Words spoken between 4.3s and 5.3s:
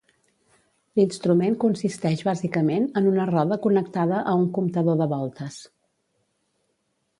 a un comptador de